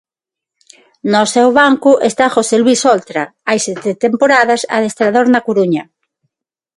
[1.11, 5.83] No seu banco está José Luís Oltra, hai sete temporadas adestrador na Coruña.